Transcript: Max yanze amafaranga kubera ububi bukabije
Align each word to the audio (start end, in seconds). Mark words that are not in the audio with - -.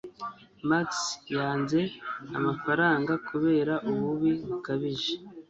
Max 0.69 0.89
yanze 1.35 1.79
amafaranga 2.37 3.13
kubera 3.27 3.73
ububi 3.89 4.31
bukabije 4.47 5.13